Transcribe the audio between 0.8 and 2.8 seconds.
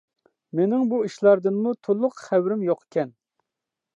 بۇ ئىشلاردىنمۇ تولۇق خەۋىرىم